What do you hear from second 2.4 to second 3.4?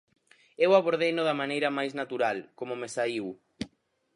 como me saíu.